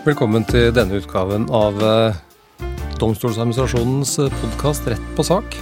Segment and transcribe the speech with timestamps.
[0.00, 2.14] Velkommen til denne utgaven av eh,
[2.96, 5.58] Domstoladministrasjonens eh, podkast Rett på sak.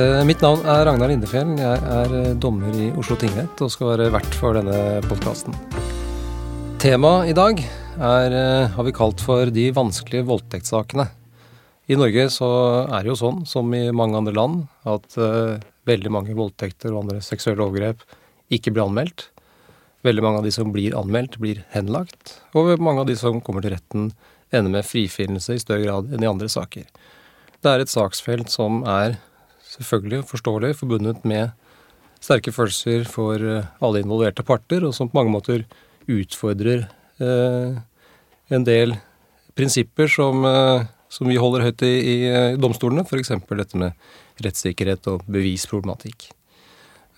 [0.00, 1.50] Eh, mitt navn er Ragnar Lindefjell.
[1.60, 5.52] Jeg er dommer i Oslo tingrett og skal være vert for denne podkasten.
[6.80, 8.38] Temaet i dag er,
[8.78, 11.10] har vi kalt for de vanskelige voldtektssakene.
[11.92, 12.48] I Norge så
[12.86, 15.20] er det jo sånn, som i mange andre land, at
[15.84, 18.08] veldig mange voldtekter og andre seksuelle overgrep
[18.48, 19.28] ikke blir anmeldt.
[20.04, 22.38] Veldig mange av de som blir anmeldt, blir henlagt.
[22.52, 24.10] Og mange av de som kommer til retten,
[24.54, 26.84] ender med frifinnelse i større grad enn i andre saker.
[27.64, 29.16] Det er et saksfelt som er
[29.74, 31.54] selvfølgelig forståelig forbundet med
[32.22, 35.64] sterke følelser for eh, alle involverte parter, og som på mange måter
[36.10, 36.86] utfordrer
[37.24, 37.80] eh,
[38.54, 38.94] en del
[39.56, 43.32] prinsipper som, eh, som vi holder høyt i, i eh, domstolene, f.eks.
[43.48, 43.96] dette med
[44.44, 46.30] rettssikkerhet og bevisproblematikk.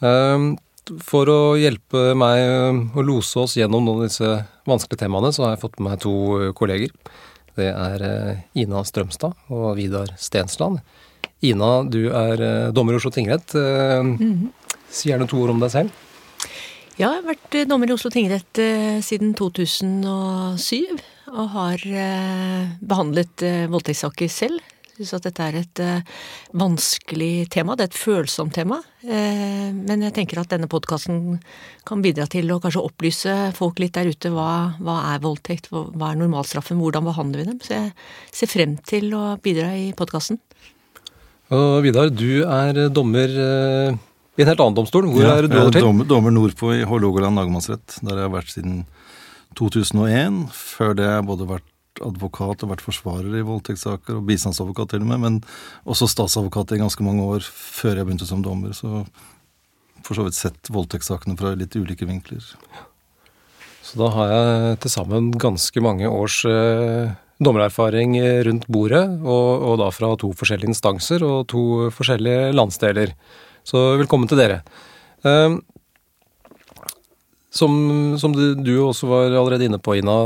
[0.05, 0.57] Um,
[1.03, 4.33] for å hjelpe meg eh, å lose oss gjennom noen av disse
[4.69, 6.93] vanskelige temaene, så har jeg fått med meg to eh, kolleger.
[7.57, 10.83] Det er eh, Ina Strømstad og Vidar Stensland.
[11.45, 12.41] Ina, du er
[12.75, 13.53] dommer i Oslo tingrett.
[14.89, 15.99] Si gjerne to ord om deg selv.
[16.97, 18.57] Ja, jeg har vært dommer i Oslo tingrett
[19.05, 20.97] siden 2007.
[21.37, 21.85] Og har
[22.81, 24.65] behandlet voldtektssaker selv
[24.97, 26.17] syns at dette er et uh,
[26.57, 27.77] vanskelig tema.
[27.77, 28.81] Det er et følsomt tema.
[29.05, 31.39] Uh, men jeg tenker at denne podkasten
[31.87, 34.33] kan bidra til å kanskje opplyse folk litt der ute.
[34.35, 37.63] Hva, hva er voldtekt, hva, hva er normalstraffen, hvordan behandler vi dem?
[37.63, 37.95] Så jeg
[38.35, 40.41] ser frem til å bidra i podkasten.
[41.55, 43.95] Og Vidar, du er dommer uh,
[44.37, 45.07] i en helt annen domstol.
[45.13, 45.87] Hvor ja, er du holder til?
[45.87, 48.01] Dommer, dommer nordpå i Hålogaland lagmannsrett.
[48.03, 48.83] Der jeg har vært siden
[49.57, 50.43] 2001.
[50.53, 51.71] Før det har jeg både vært
[52.05, 55.39] advokat og vært forsvarer i voldtektssaker, og bistandsadvokat til og med, men
[55.89, 58.75] også statsadvokat i ganske mange år før jeg begynte som dommer.
[58.77, 59.05] Så
[60.07, 62.45] for så vidt sett voldtektssakene fra litt ulike vinkler.
[63.87, 68.17] Så da har jeg til sammen ganske mange års eh, dommererfaring
[68.49, 71.65] rundt bordet, og, og, da fra to forskjellige instanser og to
[71.95, 73.15] forskjellige landsdeler.
[73.67, 74.63] Så velkommen til dere.
[75.27, 75.59] Eh,
[77.57, 77.73] som,
[78.21, 80.17] som du, du, også var allerede inne på, Ina,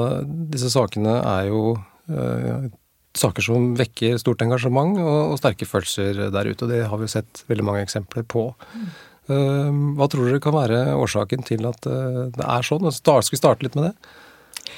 [0.53, 1.77] disse sakene er jo
[2.11, 2.71] øh,
[3.19, 6.65] saker som vekker stort engasjement og, og, sterke følelser der ute.
[6.65, 8.51] og Det har vi sett veldig mange eksempler på.
[8.75, 8.89] Mm.
[9.31, 12.89] Uh, hva tror dere kan være årsaken til at uh, det er sånn?
[12.91, 14.73] Skal vi starte litt med det?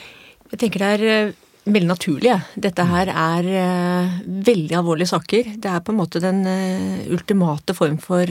[0.52, 1.30] Jeg tenker det er
[1.62, 2.34] veldig naturlig.
[2.60, 5.54] Dette her er uh, veldig alvorlige saker.
[5.56, 6.44] Det er på en måte den
[7.12, 8.28] ultimate form for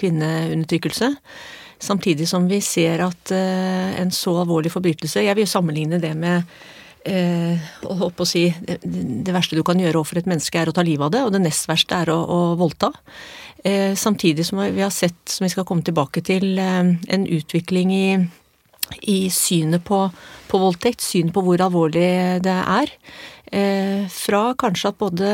[0.00, 1.14] kvinneundertrykkelse.
[1.78, 6.14] Samtidig som vi ser at uh, en så alvorlig forbrytelse Jeg vil jo sammenligne det
[6.16, 6.46] med
[7.10, 11.08] uh, å, si, det, verste du kan gjøre overfor et menneske, er å ta livet
[11.08, 12.92] av det, og det nest verste er å, å voldta.
[13.60, 18.08] Uh, samtidig som vi har sett, som vi skal komme tilbake til, en utvikling i,
[19.12, 20.06] i synet på,
[20.48, 22.10] på, voldtekt, synet på hvor alvorlig
[22.44, 22.92] det er.
[24.10, 25.28] Fra kanskje at både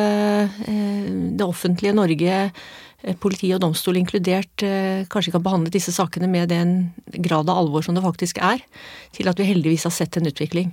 [1.33, 2.82] det offentlige Norge Eh,
[3.23, 4.63] politi og domstol inkludert
[5.11, 6.93] kanskje ikke har behandlet disse sakene med den
[7.25, 8.63] grad av alvor som det faktisk er,
[9.17, 10.71] til at vi heldigvis har sett en utvikling.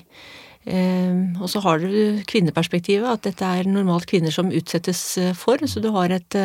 [0.69, 5.01] Eh, og så har du kvinneperspektivet, at dette er normalt kvinner som utsettes
[5.39, 5.61] for.
[5.65, 6.39] Så du har et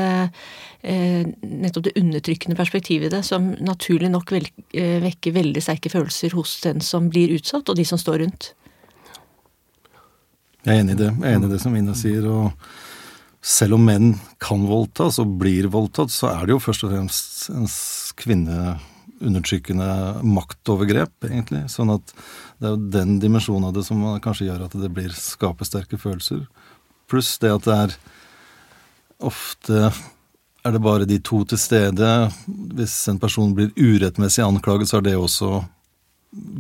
[0.84, 6.84] nettopp det undertrykkende perspektivet i det, som naturlig nok vekker veldig sterke følelser hos den
[6.84, 8.53] som blir utsatt, og de som står rundt.
[10.65, 11.11] Jeg er enig i det.
[11.12, 12.25] Jeg er enig i det som Ina sier.
[12.25, 12.53] og
[13.44, 17.50] selv om menn kan voldtas og blir voldtatt, så er det jo først og fremst
[17.53, 17.69] en
[18.22, 19.88] kvinneundertrykkende
[20.25, 21.66] maktovergrep, egentlig.
[21.72, 22.15] Sånn at
[22.56, 26.00] det er jo den dimensjonen av det som kanskje gjør at det blir skaper sterke
[26.00, 26.47] følelser.
[27.10, 27.97] Pluss det at det er
[29.25, 29.93] ofte
[30.65, 32.11] er det bare de to til stede.
[32.49, 35.50] Hvis en person blir urettmessig anklaget, så er det også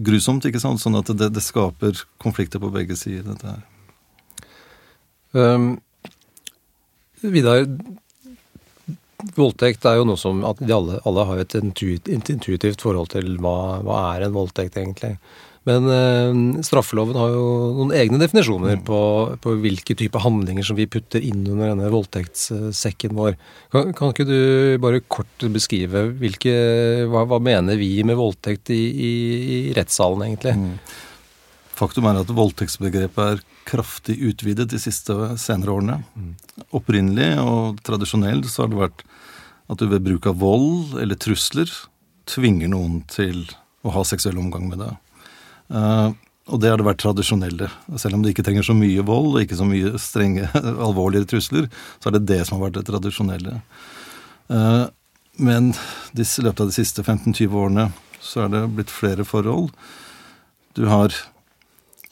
[0.04, 0.82] grusomt, ikke sant?
[0.82, 3.64] Sånn at det, det skaper konflikter på begge sider, dette her.
[5.34, 5.70] Um,
[7.32, 7.64] Vidar,
[9.38, 14.04] voldtekt er jo noe som at alle, alle, har et intuitivt forhold til hva, hva
[14.12, 15.16] er en voldtekt, egentlig.
[15.64, 17.44] Men øh, straffeloven har jo
[17.78, 18.98] noen egne definisjoner på,
[19.40, 23.38] på, hvilke type handlinger som vi putter inn under denne voldtektssekken vår.
[23.72, 24.36] Kan, kan ikke du
[24.82, 26.52] bare kort beskrive hvilke,
[27.08, 29.12] hva, hva mener vi med voldtekt i, i,
[29.48, 30.56] i rettssalen, egentlig?
[30.60, 30.76] Mm.
[31.74, 35.96] Faktum er at voldtektsbegrepet er kraftig utvidet de siste senere årene.
[36.76, 39.04] Opprinnelig og tradisjonelt så har det vært
[39.72, 41.70] at du ved bruk av vold eller trusler
[42.30, 43.42] tvinger noen til
[43.84, 44.94] å ha seksuell omgang med deg.
[45.72, 46.12] Uh,
[46.52, 47.70] og det har det vært tradisjonelle.
[48.00, 50.48] Selv om det ikke trenger så mye vold og ikke så mye strenge,
[50.86, 51.68] alvorlige trusler,
[51.98, 53.58] så er det det som har vært det tradisjonelle.
[54.52, 54.86] Uh,
[55.40, 55.72] men
[56.14, 57.88] i løpet av de siste 15-20 årene
[58.22, 59.72] så er det blitt flere forhold.
[60.76, 61.16] Du har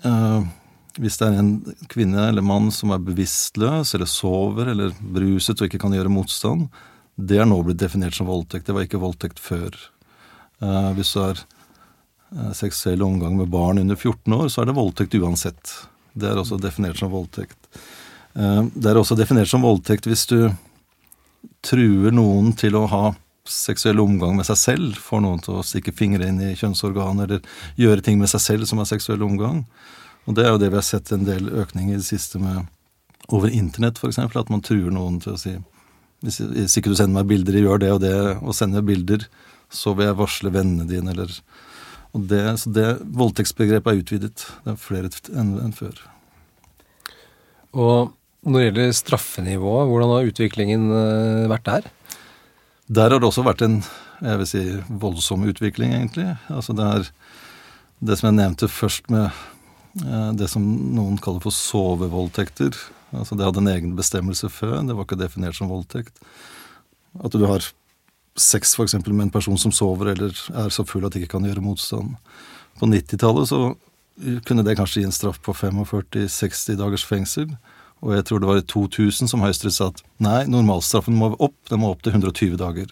[0.07, 0.43] uh,
[1.01, 1.53] hvis det er en
[1.93, 6.69] kvinne eller mann som er bevisstløs eller sover eller bruset og ikke kan gjøre motstand,
[7.17, 8.67] det er nå blitt definert som voldtekt.
[8.67, 9.77] Det var ikke voldtekt før.
[10.63, 14.79] Uh, hvis du har uh, seksuell omgang med barn under 14 år, så er det
[14.79, 15.77] voldtekt uansett.
[16.13, 17.57] Det er også definert som voldtekt.
[18.33, 20.39] Det er også definert som voldtekt hvis du
[21.65, 23.03] truer noen til å ha
[23.49, 27.43] seksuell omgang med seg selv, får noen til å stikke fingre inn i kjønnsorgan eller
[27.81, 29.65] gjøre ting med seg selv som er seksuell omgang.
[30.27, 32.69] Og det er jo det vi har sett en del økning i det siste med
[33.33, 34.21] over internett, f.eks.
[34.23, 35.57] At man truer noen til å si
[36.23, 36.39] hvis,
[36.79, 39.25] ikke du sender meg bilder, gjør det og det, og sender bilder,
[39.73, 41.33] så vil jeg varsle vennene dine, eller
[42.13, 44.45] og det, Så det voldtektsbegrepet er utvidet.
[44.65, 45.97] Det er flere enn en før.
[47.73, 48.13] Og
[48.45, 51.89] når det gjelder straffenivået, hvordan har utviklingen eh, vært der?
[52.93, 53.81] Der har det også vært en
[54.23, 54.63] jeg vil si,
[55.03, 56.29] voldsom utvikling, egentlig.
[56.53, 57.07] Altså det er
[58.07, 59.31] det som jeg nevnte først med
[60.05, 60.63] eh, det som
[60.95, 62.77] noen kaller for sovevoldtekter.
[63.17, 66.15] Altså det hadde en egen bestemmelse før, det var ikke definert som voldtekt.
[67.19, 67.67] At du har
[68.39, 68.95] sex f.eks.
[69.09, 72.15] med en person som sover eller er så full at de ikke kan gjøre motstand.
[72.81, 73.63] På 90-tallet så
[74.47, 77.51] kunne det kanskje gi en straff på 45-60 dagers fengsel.
[78.03, 81.55] Og jeg tror det var i 2000 som Høyesterett sa at nei, normalstraffen må opp,
[81.71, 82.91] den må opp til 120 dager.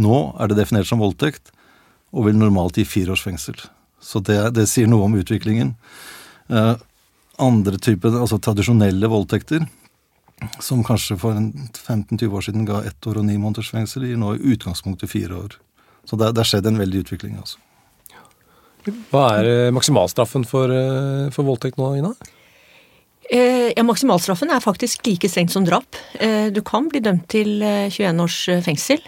[0.00, 1.52] Nå er det definert som voldtekt,
[2.16, 3.58] og vil normalt gi fire års fengsel.
[4.00, 5.74] Så det, det sier noe om utviklingen.
[6.48, 6.74] Eh,
[7.38, 9.66] andre typer, altså tradisjonelle voldtekter,
[10.62, 14.36] som kanskje for 15-20 år siden ga ett år og ni måneders fengsel, gir nå
[14.36, 15.58] i utgangspunktet fire år.
[16.08, 17.60] Så det har skjedd en veldig utvikling, altså.
[19.10, 22.14] Hva er eh, maksimalstraffen for, eh, for voldtekt nå, Ina?
[23.28, 25.96] Eh, ja, Maksimalstraffen er faktisk like strengt som drap.
[26.14, 29.02] Eh, du kan bli dømt til 21 eh, års fengsel,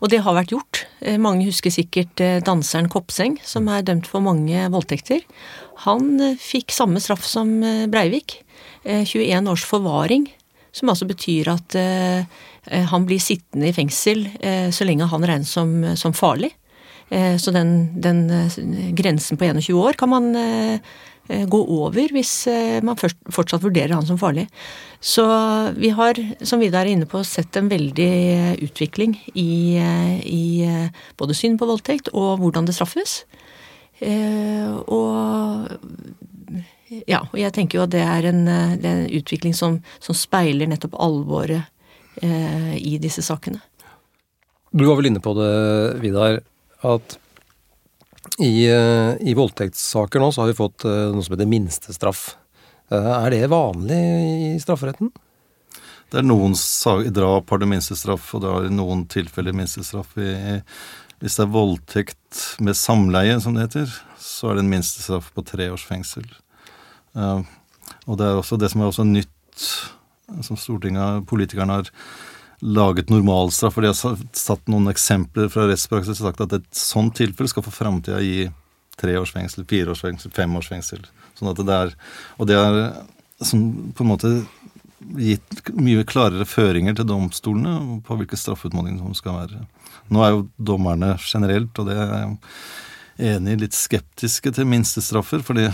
[0.00, 0.82] og det har vært gjort.
[1.20, 5.22] Mange husker sikkert danseren Kopseng, som er dømt for mange voldtekter.
[5.84, 7.58] Han fikk samme straff som
[7.92, 8.42] Breivik.
[8.86, 10.28] 21 års forvaring,
[10.70, 11.74] som altså betyr at
[12.92, 14.28] han blir sittende i fengsel
[14.70, 16.52] så lenge han regnes som, som farlig.
[17.10, 18.22] Så den, den,
[18.94, 20.30] grensen på 21 år kan man
[21.28, 24.46] gå over hvis eh, man fortsatt vurderer han som farlig.
[25.00, 25.24] Så
[25.76, 28.12] vi har, som Vidar er inne på, sett en veldig
[28.64, 29.76] utvikling i,
[30.24, 30.46] i
[31.20, 33.20] både syn på voldtekt og hvordan det straffes.
[34.00, 35.68] Og
[37.06, 38.42] ja, og jeg tenker jo at det er en,
[38.80, 41.68] det er en utvikling som, som, speiler nettopp alvoret
[42.24, 43.60] i disse sakene.
[44.72, 45.52] Du var vel inne på det,
[46.02, 46.40] Vidar,
[46.88, 47.18] at
[48.38, 52.26] i, eh, I, voldtektssaker nå så har vi fått eh, noe som heter minstestraff.
[52.92, 55.10] Eh, er det vanlig i strafferetten?
[56.12, 56.54] Det er noen
[57.16, 60.12] drap har du minstestraff, og det har i noen tilfeller minstestraff.
[60.14, 65.42] Hvis det er voldtekt med samleie, som det heter, så er det en minstestraff på
[65.48, 66.28] tre års fengsel.
[67.16, 69.66] og det er også det som er også nytt,
[70.46, 70.60] som
[71.26, 71.90] politikerne har
[72.60, 77.16] laget normalstraff, for de har satt noen eksempler fra rettspraksis og sagt at et sånt
[77.18, 78.46] tilfelle skal for framtida gi
[78.96, 81.02] tre års fengsel, fire års fengsel, fem års fengsel.
[81.36, 81.92] Sånn at det er,
[82.40, 82.78] og det er
[83.44, 84.30] som på en måte
[85.20, 89.66] gitt mye klarere føringer til domstolene på hvilke straffeutmålinger som skal være.
[90.12, 95.44] Nå er jo dommerne generelt, og det er jeg enig i, litt skeptiske til minstestraffer,
[95.44, 95.68] fordi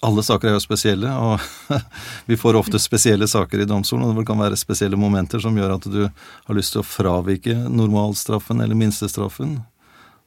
[0.00, 1.74] alle saker er jo spesielle, og
[2.30, 4.06] vi får ofte spesielle saker i domstolen.
[4.08, 7.56] Og det kan være spesielle momenter som gjør at du har lyst til å fravike
[7.68, 9.58] normalstraffen eller minstestraffen.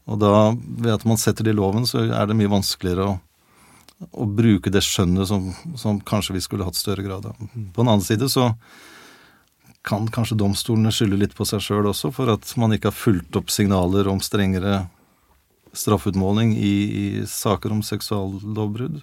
[0.09, 3.17] Og da, ved at man setter det i loven, så er det mye vanskeligere å,
[4.11, 7.37] å bruke det skjønnet som, som, kanskje vi skulle hatt større grad av.
[7.37, 8.51] På den annen side så
[9.87, 13.37] kan kanskje domstolene skylde litt på seg sjøl også, for at man ikke har fulgt
[13.39, 14.83] opp signaler om strengere
[15.73, 18.99] straffutmåling i, i saker om seksuallovbrudd.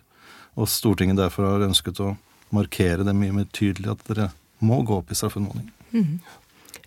[0.59, 2.17] Og Stortinget derfor har ønsket å
[2.55, 4.31] markere det mye mer tydelig at dere
[4.65, 5.69] må gå opp i straffeutmåling.
[5.93, 6.19] Mm.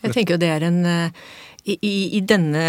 [0.01, 0.79] Jeg tenker jo det er en
[1.63, 2.61] i, i, i, denne,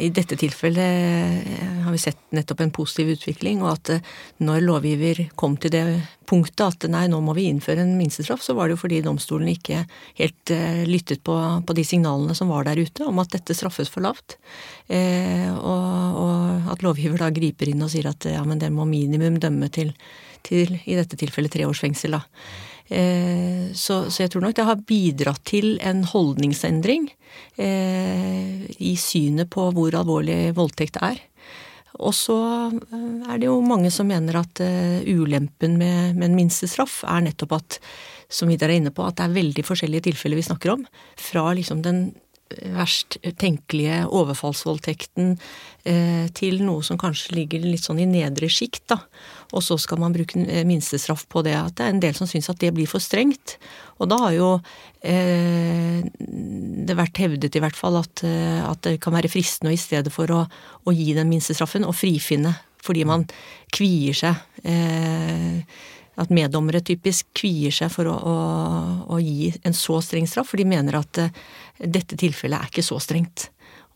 [0.00, 4.06] I dette tilfellet eh, har vi sett nettopp en positiv utvikling, og at eh,
[4.40, 5.82] når lovgiver kom til det
[6.30, 9.50] punktet at nei, nå må vi innføre en minstestraff, så var det jo fordi domstolen
[9.52, 9.82] ikke
[10.22, 10.54] helt
[10.88, 14.38] lyttet på, på, de signalene som var der ute om at dette straffes for lavt.
[14.88, 18.88] Eh, og, og, at lovgiver da griper inn og sier at ja, men dere må
[18.88, 19.92] minimum dømme til
[20.46, 22.18] til i dette tilfellet tre års fengsel.
[22.18, 22.24] da.
[22.90, 27.06] Eh, så, så, jeg tror nok det har bidratt til en holdningsendring
[27.54, 31.20] eh, i synet på hvor alvorlig voldtekt er.
[32.00, 32.38] Og så
[32.70, 34.62] eh, er det jo mange som mener at
[35.06, 37.78] ulempen med, med en minstestraff er nettopp at
[38.30, 40.84] som Vidar er inne på, at det er veldig forskjellige tilfeller vi snakker om.
[41.18, 42.04] Fra liksom den
[42.74, 45.36] verst tenkelige overfallsvoldtekten
[45.88, 48.98] eh, til noe som kanskje ligger litt sånn i nedre sjikt, da.
[49.54, 51.54] Og så skal man bruke eh, minstestraff på det.
[51.58, 53.56] At det er en del som syns at det blir for strengt.
[54.00, 54.50] Og da har jo
[55.06, 59.78] eh, det vært hevdet i hvert fall at, eh, at, det kan være fristende, og
[59.78, 60.42] i stedet for å,
[60.84, 62.56] å gi den minstestraffen, å frifinne.
[62.80, 63.26] Fordi man
[63.74, 64.38] kvier seg.
[64.64, 65.60] Eh,
[66.20, 68.34] at meddommere typisk kvier seg for å, å,
[69.14, 71.30] å, gi en så streng straff, for de mener at uh,
[71.80, 73.48] dette tilfellet er ikke så strengt.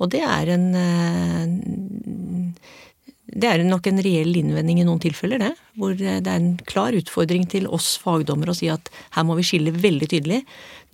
[0.02, 1.44] Og det er en uh,
[3.34, 5.52] Det er nok en reell innvending i noen tilfeller, det.
[5.80, 9.46] Hvor det er en klar utfordring til oss fagdommere å si at her må vi
[9.46, 10.42] skille veldig tydelig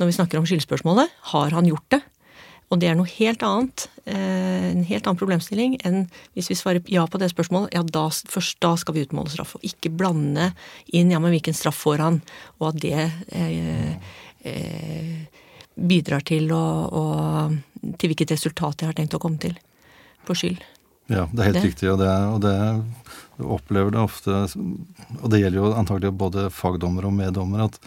[0.01, 1.13] når vi snakker om skyldspørsmålet.
[1.35, 2.01] Har han gjort det?
[2.71, 6.05] Og det er noe helt annet, eh, en helt annen problemstilling enn
[6.37, 9.57] hvis vi svarer ja på det spørsmålet, ja da, først da skal vi utmåle straff.
[9.59, 10.53] Og ikke blande
[10.95, 12.21] inn ja, men hvilken straff får han,
[12.61, 14.15] og at det eh,
[14.47, 15.43] eh,
[15.75, 17.05] bidrar til å, å,
[17.99, 19.59] til hvilket resultat jeg har tenkt å komme til
[20.29, 20.63] på skyld.
[21.11, 21.67] Ja, det er helt det.
[21.73, 22.55] riktig, og det, og det
[23.43, 24.45] opplever det ofte,
[25.19, 27.81] og det gjelder jo antagelig både fagdommere og meddommere, at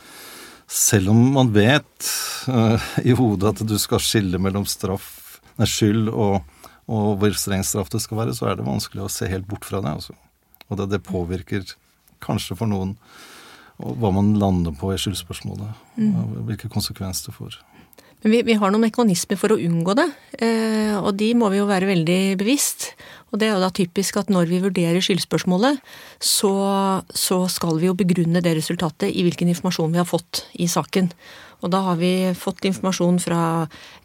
[0.69, 2.09] selv om man vet
[2.47, 6.41] uh, i hodet at du skal skille mellom straff, nei, skyld og,
[6.87, 9.67] og, hvor streng straff det skal være, så er det vanskelig å se helt bort
[9.67, 9.93] fra det.
[9.99, 10.17] Altså.
[10.69, 11.75] Og det, det, påvirker
[12.23, 12.95] kanskje for noen
[13.77, 15.79] hva man lander på i skyldspørsmålet.
[15.97, 16.43] Mm.
[16.47, 17.57] Hvilke konsekvenser det får.
[18.23, 20.07] Men vi, vi, har noen mekanismer for å unngå det,
[20.39, 22.93] eh, og de må vi jo være veldig bevisst.
[23.33, 25.81] Og det er jo da typisk at når vi vurderer skyldspørsmålet,
[26.23, 26.53] så,
[27.09, 31.11] så, skal vi jo begrunne det resultatet i hvilken informasjon vi har fått i saken.
[31.63, 33.41] Og da har vi fått informasjon fra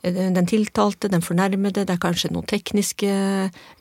[0.02, 3.10] eh, den tiltalte, den fornærmede, det er kanskje noen tekniske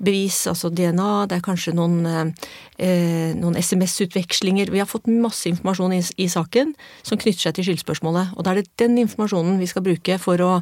[0.03, 2.33] bevis, altså DNA, det er kanskje noen,
[2.81, 4.73] eh, noen SMS-utvekslinger.
[4.73, 6.73] Vi har fått masse informasjon i, i, saken
[7.05, 8.33] som knytter seg til skyldspørsmålet.
[8.35, 10.55] Og da er det den informasjonen vi skal bruke for å,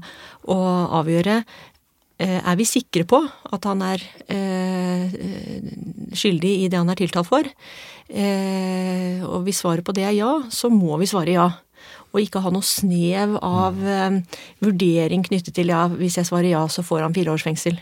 [0.51, 0.59] å
[1.01, 1.41] avgjøre
[2.15, 3.99] Eh, er vi sikre på at han er
[4.31, 5.15] eh,
[6.15, 7.49] skyldig i det han er tiltalt for?
[8.07, 11.49] Eh, og hvis svaret på det er ja, så må vi svare ja.
[12.15, 14.19] Og ikke ha noe snev av eh,
[14.63, 17.75] vurdering knyttet til ja, hvis jeg svarer ja, så får han fire års fengsel.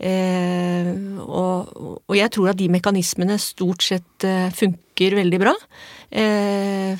[0.00, 0.88] Eh,
[1.20, 5.52] og, og, jeg tror at de mekanismene stort sett eh, funker veldig bra.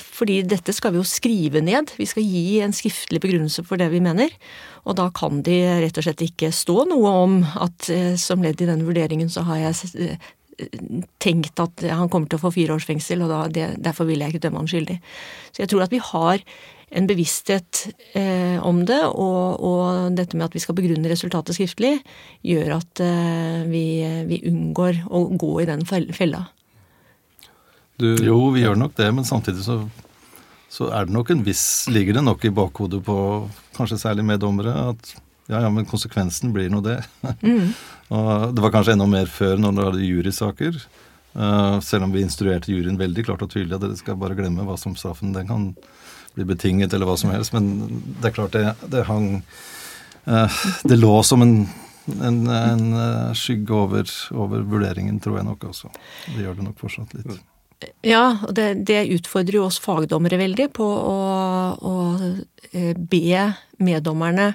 [0.03, 1.93] fordi dette skal vi jo skrive ned.
[1.95, 4.35] Vi skal gi en skriftlig begrunnelse for det vi mener.
[4.85, 8.61] Og da kan de rett og slett ikke stå noe om at eh, som ledd
[8.61, 10.33] i denne vurderingen så har jeg eh,
[11.23, 14.23] tenkt at han kommer til å få fire års fengsel, og da, det, derfor vil
[14.23, 15.01] jeg ikke dømme han skyldig.
[15.53, 16.45] Så jeg tror at vi har
[16.95, 17.81] en bevissthet
[18.15, 21.97] eh, om det, og, og, dette med at vi skal begrunne resultatet skriftlig,
[22.47, 23.85] gjør at eh, vi,
[24.31, 26.45] vi, unngår å gå i den fella.
[27.99, 29.83] Du, jo, vi gjør nok det, men samtidig så
[30.75, 33.17] så er det nok en viss Ligger det nok i bakhodet på
[33.77, 35.13] kanskje særlig meddommere at
[35.47, 37.01] ja, ja, men konsekvensen blir nå det.
[37.43, 37.75] Mm.
[38.17, 40.79] og det var kanskje enda mer før når det hadde jurysaker.
[41.35, 44.65] Uh, selv om vi instruerte juryen veldig klart og tydelig at dere skal bare glemme
[44.65, 45.73] hva som straffen den kan
[46.35, 47.53] bli betinget, eller hva som helst.
[47.57, 47.73] Men
[48.21, 49.43] det er klart det, det hang
[50.29, 51.57] uh, Det lå som en,
[52.15, 55.93] en, en uh, skygge over, over, vurderingen, tror jeg nok også.
[56.31, 57.43] Det gjør det nok fortsatt litt.
[58.07, 61.19] Ja, og det, det, utfordrer jo oss fagdommere veldig på å,
[61.77, 61.95] å
[62.97, 63.43] be
[63.83, 64.55] meddommerne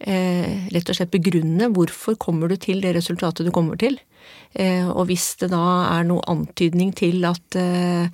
[0.00, 3.98] eh, rett og slett begrunne hvorfor kommer du til det resultatet du kommer til.
[4.52, 8.10] Eh, og hvis det da er noe antydning til at eh,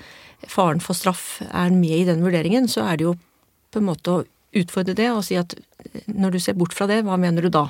[0.47, 3.17] faren for straff er med i den vurderingen, så er det jo
[3.73, 4.25] på en måte å
[4.57, 7.53] utfordre det og si at eh, når du ser bort fra det, hva mener du
[7.53, 7.69] da?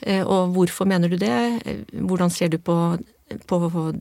[0.00, 1.36] Eh, og hvorfor mener du det?
[1.92, 2.76] Hvordan ser du på
[3.48, 3.58] på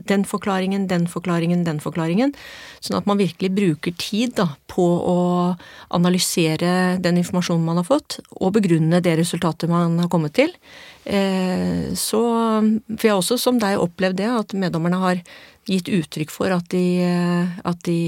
[0.09, 2.33] den forklaringen, den forklaringen, den forklaringen.
[2.79, 5.19] Sånn at man virkelig bruker tid da, på å
[5.93, 10.53] analysere den informasjonen man har fått, og begrunne det resultatet man har kommet til.
[11.05, 15.23] Eh, så For jeg har også som deg opplevd det, at meddommerne har
[15.69, 17.01] gitt uttrykk for at de,
[17.65, 17.99] at de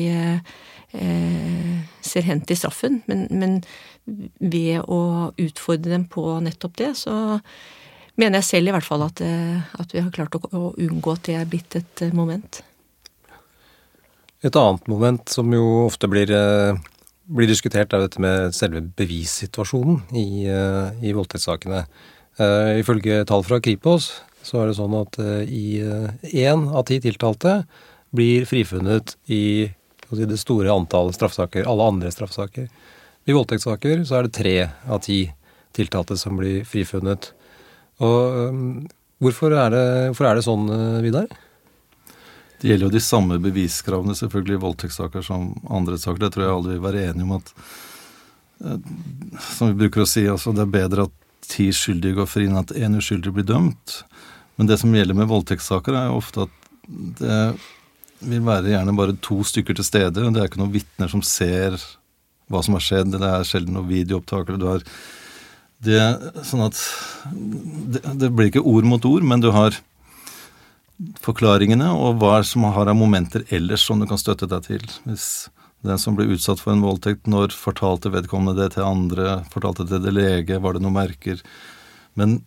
[0.94, 3.62] eh, ser hen til straffen, men, men
[4.06, 7.40] ved å utfordre dem på nettopp det, så
[8.20, 11.28] mener jeg selv i hvert fall at, eh, at vi har klart å, unngå at
[11.28, 12.62] det er blitt et eh, moment.
[14.44, 16.76] Et annet moment som jo ofte blir, eh,
[17.28, 21.86] blir diskutert, er dette med selve bevissituasjonen i, i voldtektssakene.
[22.82, 24.10] Ifølge tall fra Kripos
[24.44, 27.62] så er det sånn at i én av ti tiltalte
[28.12, 29.70] blir frifunnet i
[30.12, 32.68] det store antallet straffesaker, alle andre straffesaker.
[33.24, 34.56] I voldtektssaker så er det tre
[34.90, 35.22] av ti
[35.78, 37.32] tiltalte som blir frifunnet.
[38.02, 38.62] Og um,
[39.22, 41.28] hvorfor er det, hvorfor er det sånn, uh, Vidar?
[42.62, 46.22] Det gjelder jo de samme beviskravene selvfølgelig i voldtektssaker som andre saker.
[46.24, 47.54] Det tror jeg alle vil være enige om at
[48.64, 48.80] uh,
[49.52, 52.62] Som vi bruker å si, altså det er bedre at ti skyldige går fri enn
[52.62, 54.00] at én uskyldig blir dømt.
[54.56, 56.60] Men det som gjelder med voldtektssaker, er jo ofte at
[57.20, 57.40] det
[58.24, 60.24] vil være gjerne bare to stykker til stede.
[60.24, 61.76] Det er ikke noen vitner som ser
[62.52, 63.16] hva som har skjedd.
[63.16, 64.54] Det er sjelden noen videoopptak.
[64.60, 64.86] Du har
[65.84, 66.04] det,
[66.48, 66.78] sånn at
[67.34, 69.76] det, det, blir ikke ord mot ord, men du har
[71.24, 74.88] forklaringene og hva som har av momenter ellers som du kan støtte deg til.
[75.08, 75.28] Hvis
[75.84, 80.00] den som ble utsatt for en voldtekt, når fortalte vedkommende det til andre, fortalte det
[80.06, 81.42] til lege, var det noen merker?
[82.20, 82.40] Men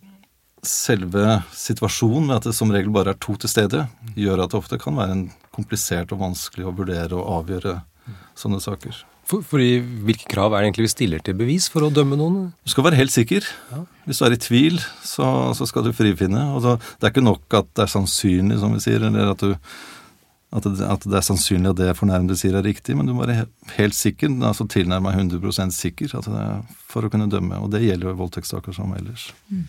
[0.65, 3.83] selve situasjonen ved at det som regel bare er to til stede,
[4.17, 5.19] gjør at det ofte kan være
[5.53, 7.77] komplisert og vanskelig å vurdere og avgjøre
[8.37, 9.03] sånne saker.
[9.27, 12.39] For, fordi Hvilke krav er det egentlig vi stiller til bevis for å dømme noen?
[12.63, 13.45] Du skal være helt sikker.
[13.73, 13.83] Ja.
[14.07, 16.45] Hvis du er i tvil, så, så skal du frifinne.
[16.55, 19.43] Og så, det er ikke nok at det er sannsynlig, som vi sier, eller at,
[19.43, 19.55] du,
[20.55, 23.25] at, det, at det, er sannsynlig at det fornærmede sier er riktig, men du må
[23.25, 26.15] være helt sikker, altså tilnærma 100 sikker
[26.87, 27.59] for å kunne dømme.
[27.59, 29.33] Og det gjelder jo i voldtektssaker som ellers.
[29.51, 29.65] Mm.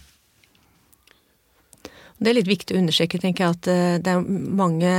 [2.19, 4.23] Det er litt viktig å understreke, tenker jeg, at eh, det er
[4.63, 4.95] mange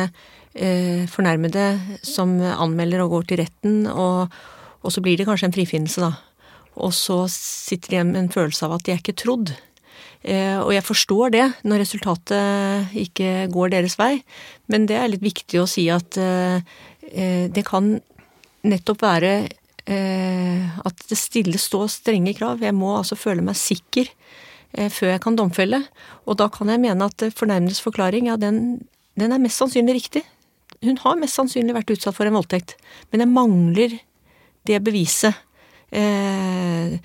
[0.53, 1.65] fornærmede
[2.03, 4.33] som anmelder og går til retten, og,
[4.81, 6.09] og, så blir det kanskje en frifinnelse, da.
[6.79, 9.53] Og så sitter de igjen med en følelse av at de er ikke trodd.
[10.23, 14.19] Eh, og jeg forstår det, når resultatet ikke går deres vei,
[14.71, 16.59] men det er litt viktig å si at eh,
[17.13, 17.99] eh det kan
[18.63, 19.33] nettopp være
[19.85, 22.63] eh, at det stilles så strenge krav.
[22.63, 24.09] Jeg må altså føle meg sikker
[24.77, 25.81] Eh, før jeg kan domfelle.
[26.29, 28.79] Og da kan jeg mene at eh, fornærmedes forklaring, ja, den,
[29.17, 30.23] den, er mest sannsynlig riktig.
[30.85, 32.77] Hun har mest sannsynlig vært utsatt for en voldtekt,
[33.11, 33.95] men jeg mangler
[34.67, 35.35] det beviset
[35.91, 36.99] eh,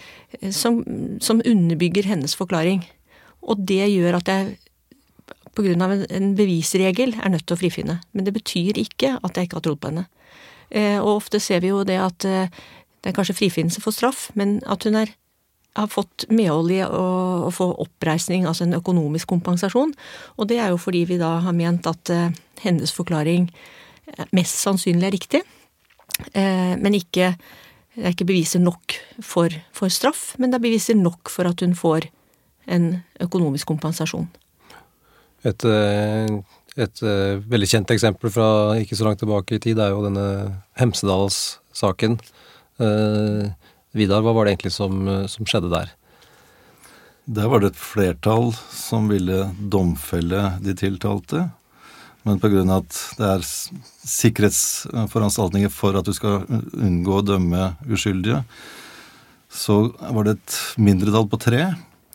[0.55, 0.83] som,
[1.23, 2.85] som, underbygger hennes forklaring.
[3.43, 4.55] Og det gjør at jeg
[5.55, 8.01] av en, en bevisregel er nødt til å frifinne.
[8.13, 10.07] Men det betyr ikke at jeg ikke har trodd på henne.
[10.75, 12.51] Eh, og ofte ser vi jo det at eh,
[13.05, 15.13] det er kanskje frifinnelse for straff, men at hun er
[15.75, 19.95] har fått medhold i å, få oppreisning, altså en økonomisk kompensasjon.
[20.39, 22.29] Og det er jo fordi vi da har ment at uh,
[22.63, 25.43] hennes forklaring eh, mest sannsynlig er riktig,
[26.31, 27.35] uh, men ikke
[27.95, 31.63] det er ikke beviser nok for, for, straff, men det er beviser nok for at
[31.63, 32.09] hun får
[32.75, 32.89] en
[33.23, 34.25] økonomisk kompensasjon.
[35.47, 35.67] Et,
[36.75, 38.49] et veldig kjent eksempel fra
[38.81, 40.27] ikke så langt tilbake i tid er jo denne
[40.81, 42.19] Hemsedals-saken.
[42.83, 43.55] Uh,
[43.95, 45.93] Vidar, hva var det egentlig som, eh, som skjedde der?
[47.25, 51.51] Der var det et flertall som ville domfelle de tiltalte.
[52.25, 52.65] Men pga.
[52.77, 53.43] at det er
[54.09, 58.45] sikkerhetsforanstaltninger for at du skal unngå å dømme uskyldige,
[59.53, 61.75] så var det et mindretall på tre.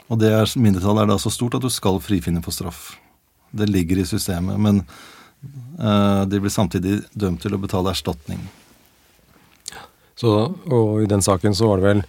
[0.09, 2.97] Og det er, mindretallet er da så stort at du skal frifinne for straff.
[3.53, 4.57] Det ligger i systemet.
[4.59, 4.81] Men
[5.79, 8.41] uh, de blir samtidig dømt til å betale erstatning.
[10.19, 12.01] Så, og i den saken så var det vel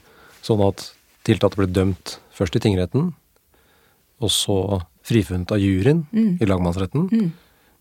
[0.43, 0.89] sånn at
[1.27, 3.13] tiltalte ble dømt først i tingretten,
[4.21, 4.57] og så
[5.07, 6.41] frifunnet av juryen mm.
[6.43, 7.07] i lagmannsretten.
[7.13, 7.29] Mm.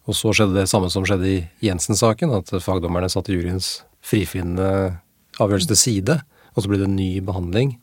[0.09, 4.99] Og så skjedde det samme som skjedde i Jensen-saken, at fagdommerne satte juryens frifinnende
[5.41, 6.19] avgjørelse til side,
[6.53, 7.75] og så ble det en ny behandling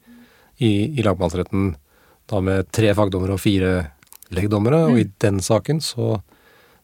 [0.59, 1.75] i, i lagmannsretten
[2.31, 3.75] da med tre fagdommere og fire
[4.35, 4.95] legdommere, mm.
[4.95, 6.17] og i den saken så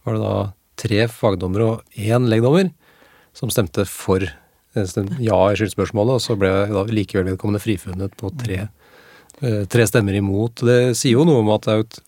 [0.03, 0.37] var det da
[0.83, 2.71] tre fagdommere og én legdommer
[3.37, 4.27] som stemte for
[4.75, 8.69] ja i skyldspørsmålet, og så ble da likevel vedkommende frifunnet på tre,
[9.43, 10.65] eh, tre, stemmer imot.
[10.65, 12.01] Det sier jo noe om at det er et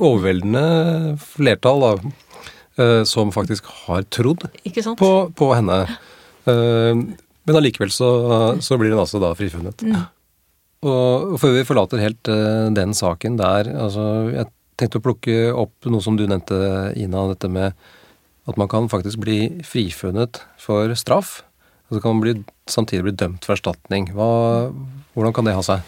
[0.00, 0.64] overveldende
[1.22, 1.92] flertall da,
[2.78, 4.48] eh, som faktisk har trodd
[4.98, 5.84] på, på, henne.
[6.48, 7.04] Eh,
[7.44, 8.10] men allikevel så,
[8.64, 9.84] så, blir hun altså da frifunnet.
[9.84, 10.04] Mm.
[10.84, 12.28] Og før vi forlater helt
[12.76, 16.56] den saken der, altså jeg tenkte å plukke opp noe som du nevnte,
[17.00, 17.76] Ina, dette med
[18.44, 21.38] at man kan faktisk bli frifunnet for straff
[21.94, 22.34] og så kan man bli,
[22.66, 24.08] samtidig bli dømt for erstatning.
[24.16, 24.72] Hva,
[25.14, 25.84] hvordan kan det ha seg?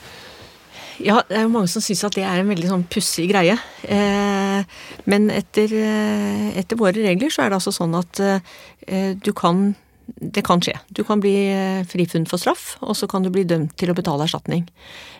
[1.02, 3.56] Ja, det er jo mange som syns at det er en veldig sånn pussig greie.
[3.82, 4.76] Eh,
[5.10, 9.74] men etter, eh, etter, våre regler så er det altså sånn at eh, du kan
[10.06, 10.76] det kan skje.
[10.94, 13.96] Du kan bli eh, frifunnet for straff, og så kan du bli dømt til å
[13.98, 14.62] betale erstatning.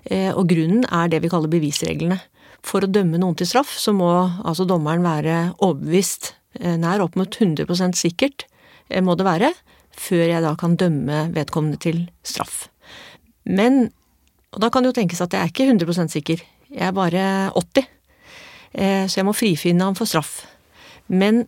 [0.07, 2.21] Eh, og grunnen er det vi kaller bevisreglene.
[2.67, 4.09] For å dømme noen til straff, så må
[4.47, 8.47] altså dommeren være overbevist, nær opp mot 100 sikkert,
[9.05, 9.51] må det være,
[9.97, 12.67] før jeg da kan dømme vedkommende til straff.
[13.45, 13.91] Men
[14.55, 16.41] Og da kan det jo tenkes at jeg er ikke 100 sikker.
[16.71, 17.85] Jeg er bare 80.
[18.73, 20.47] Eh, så jeg må frifinne ham for straff.
[21.09, 21.45] Men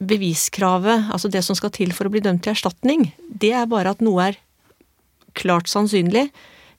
[0.00, 3.92] beviskravet, altså det som skal til for å bli dømt til erstatning, det er bare
[3.92, 4.38] at noe er
[5.36, 6.30] klart sannsynlig,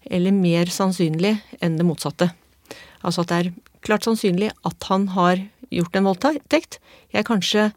[0.09, 2.31] eller mer sannsynlig enn det motsatte.
[3.05, 3.53] Altså at det er
[3.85, 6.79] klart sannsynlig at han har gjort en voldtekt.
[7.13, 7.71] Jeg kanskje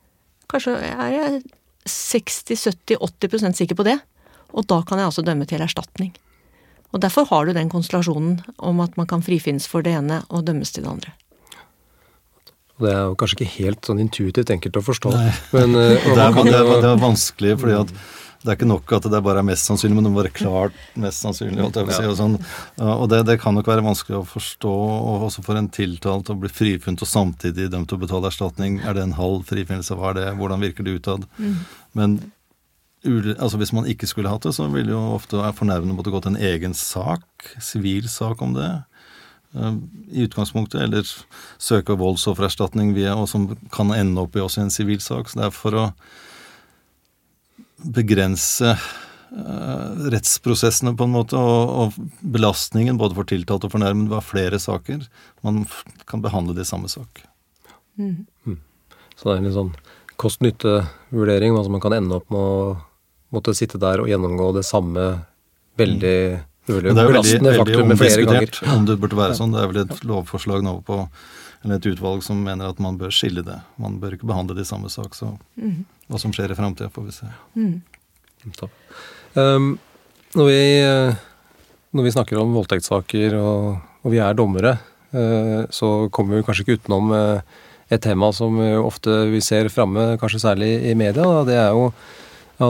[0.50, 1.42] Kanskje er jeg
[1.88, 3.99] 60-70-80% sikker på det.
[4.51, 6.12] Og da kan jeg altså dømme til erstatning.
[6.90, 10.47] Og derfor har du den konstellasjonen om at man kan frifinnes for det ene og
[10.49, 11.12] dømmes til det andre.
[12.81, 15.12] Det er jo kanskje ikke helt sånn intuitivt enkelt å forstå.
[15.12, 15.33] Nei.
[15.53, 17.93] Men, uh, Det er, det, er, det er vanskelig, fordi at
[18.40, 20.76] det er ikke nok at det bare er mest sannsynlig, men det må være klart
[20.96, 21.61] mest sannsynlig.
[21.92, 22.37] si, og sånn.
[22.87, 26.38] Og det, det kan nok være vanskelig å forstå, og også for en tiltalt å
[26.40, 28.79] bli frifunnet og samtidig dømt til å betale erstatning.
[28.81, 29.98] Er det en halv frifinnelse?
[29.98, 30.29] Hva er det?
[30.40, 31.26] Hvordan virker det utad?
[31.92, 32.16] Men
[33.05, 36.33] altså hvis man ikke skulle hatt det, så ville jo ofte fornærmede måtte gå til
[36.35, 37.24] en egen sak,
[37.61, 38.70] sivil sak om det.
[39.53, 39.76] eh,
[40.16, 41.05] I utgangspunktet, eller
[41.59, 45.29] søke voldsoffererstatning via, og som kan ende opp i også en sivil sak.
[45.29, 45.87] Så det er for å
[47.85, 54.27] begrense eh, rettsprosessene på en måte, og, og belastningen både for tiltalt og fornærmede var
[54.27, 55.07] flere saker.
[55.47, 55.64] Man
[56.11, 57.25] kan behandle det i samme sak.
[58.01, 59.75] Så det er en litt sånn
[60.21, 61.57] kost-nytte-vurdering.
[61.57, 62.77] Altså man kan ende opp med å
[63.35, 65.11] måtte sitte der og gjennomgå det samme
[65.81, 66.47] veldig, mm.
[66.71, 68.40] Det er jo veldig, belastende veldig faktum med flere ganger.
[68.40, 69.55] omdiskutert om det burde være sånn.
[69.55, 70.99] Det er vel et lovforslag nå på
[71.64, 73.59] eller et utvalg som mener at man bør skille det.
[73.81, 75.16] Man bør ikke behandle det i samme sak.
[75.16, 75.35] Så
[76.09, 77.29] hva som skjer i framtida, får vi se.
[77.55, 77.75] Mm.
[79.37, 79.75] Um,
[80.35, 81.18] når, vi, eh,
[81.92, 84.79] når vi snakker om voldtektssaker og, og vi er dommere,
[85.12, 87.61] uh, så kommer vi kanskje ikke utenom uh,
[87.92, 91.27] et tema som ofte vi ser framme, kanskje særlig i media.
[91.27, 91.44] Da.
[91.44, 91.90] Det er jo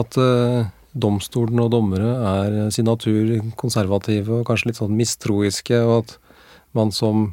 [0.01, 6.01] at uh, domstolen og dommere er sin natur konservative og kanskje litt sånn mistroiske, og
[6.01, 6.17] at
[6.75, 7.29] man som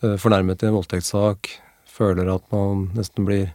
[0.00, 1.50] fornærmet i en voldtektssak
[2.00, 3.50] føler at man nesten blir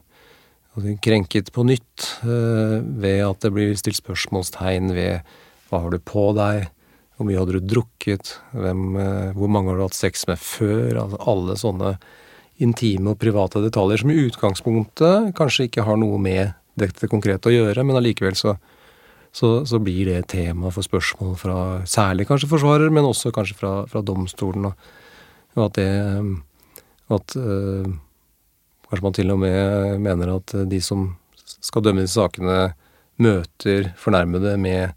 [1.04, 5.36] krenket på nytt eh, ved at det blir stilt spørsmålstegn ved
[5.70, 6.68] hva har du på deg,
[7.16, 11.00] hvor mye hadde du drukket, hvem, eh, hvor mange har du hatt sex med før,
[11.06, 11.96] altså alle sånne
[12.64, 17.56] intime og private detaljer som i utgangspunktet kanskje ikke har noe med dette konkrete å
[17.56, 18.58] gjøre, men allikevel så,
[19.36, 23.74] så, så blir det tema for spørsmål fra særlig kanskje forsvarer, men også kanskje fra,
[23.92, 24.70] fra domstolen.
[24.72, 25.04] Og,
[25.56, 26.34] og at det eh,
[27.16, 27.86] At øh,
[28.90, 31.16] Kanskje man til og med mener at de som
[31.62, 32.74] skal dømme disse sakene,
[33.18, 34.94] møter fornærmede med,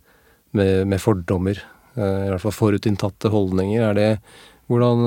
[0.53, 1.57] med, med fordommer.
[1.97, 3.83] eh, I hvert fall forutinntatte holdninger.
[3.91, 4.19] Er det,
[4.69, 5.05] hvordan,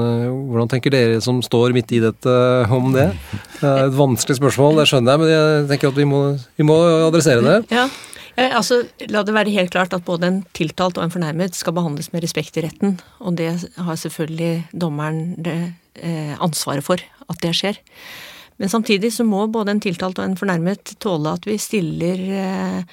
[0.50, 2.38] hvordan tenker dere som står midt i dette,
[2.70, 3.12] om det?
[3.60, 6.22] Det er et vanskelig spørsmål, det skjønner jeg, men jeg tenker at vi må,
[6.58, 7.58] vi må adressere det.
[7.74, 7.86] Ja,
[8.38, 12.12] altså La det være helt klart at både en tiltalt og en fornærmet skal behandles
[12.14, 13.00] med respekt i retten.
[13.20, 16.98] Og det har selvfølgelig dommeren det, eh, ansvaret for
[17.30, 17.80] at det skjer.
[18.58, 22.84] Men samtidig så må både en tiltalt og en fornærmet tåle at vi stiller eh,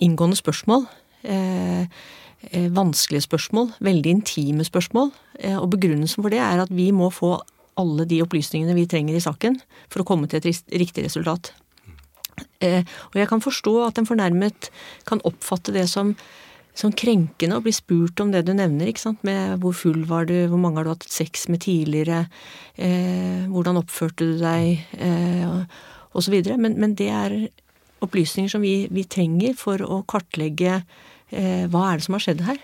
[0.00, 0.86] inngående spørsmål.
[1.22, 1.86] Eh,
[2.72, 5.10] vanskelige spørsmål, veldig intime spørsmål.
[5.60, 7.36] Og begrunnelsen for det er at vi må få
[7.76, 11.52] alle de opplysningene vi trenger i saken for å komme til et riktig resultat.
[12.60, 14.70] Eh, og jeg kan forstå at en fornærmet
[15.08, 16.14] kan oppfatte det som,
[16.76, 20.28] som krenkende å bli spurt om det du nevner, ikke sant, med hvor full var
[20.30, 22.26] du, hvor mange har du hatt sex med tidligere,
[22.76, 26.58] eh, hvordan oppførte du deg, eh, videre.
[26.60, 27.36] Men, men det er
[28.04, 32.44] opplysninger som vi, vi trenger for å kartlegge eh, hva er det som har skjedd
[32.48, 32.60] her.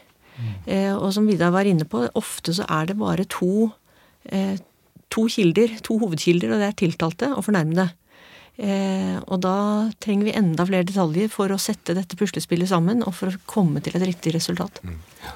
[0.66, 3.70] Eh, og som Vidar var inne på, ofte så er det bare to,
[4.28, 4.56] eh,
[5.12, 7.88] to kilder, to hovedkilder, og det er tiltalte og fornærmede.
[8.56, 9.56] Eh, og da
[10.00, 13.82] trenger vi enda flere detaljer for å sette dette puslespillet sammen, og for å komme
[13.84, 14.80] til et riktig resultat.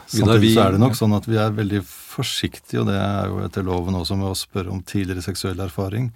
[0.09, 3.43] Samtidig så er det nok sånn at vi er veldig forsiktige, og det er jo
[3.45, 6.09] etter loven også med å spørre om tidligere seksuell erfaring.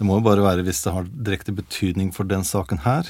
[0.00, 3.06] Det må jo bare være hvis det har direkte betydning for den saken her.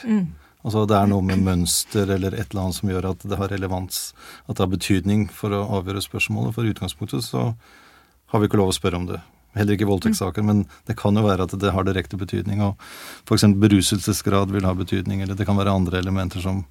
[0.66, 3.52] Altså det er noe med mønster eller et eller annet som gjør at det har
[3.54, 4.12] relevans,
[4.44, 6.52] at det har betydning for å avgjøre spørsmålet.
[6.56, 7.52] For i utgangspunktet så
[8.28, 9.22] har vi ikke lov å spørre om det.
[9.56, 12.60] Heller ikke voldtektssaker, men det kan jo være at det har direkte betydning.
[12.64, 12.76] Og
[13.24, 13.46] f.eks.
[13.58, 16.64] beruselsesgrad vil ha betydning, eller det kan være andre elementer som